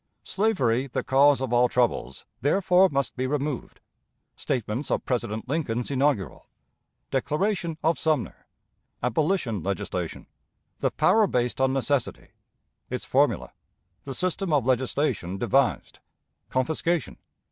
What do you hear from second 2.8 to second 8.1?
must be removed. Statements of President Lincoln's Inaugural. Declaration of